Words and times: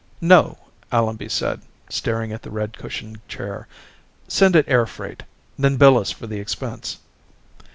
"No," 0.19 0.57
Allenby 0.91 1.29
said, 1.29 1.61
staring 1.87 2.31
at 2.31 2.41
the 2.41 2.49
red 2.49 2.75
cushioned 2.75 3.19
chair. 3.27 3.67
"Send 4.27 4.55
it 4.55 4.65
air 4.67 4.87
freight. 4.87 5.21
Then 5.59 5.77
bill 5.77 5.99
us 5.99 6.09
for 6.09 6.25
the 6.25 6.39
expense." 6.39 6.97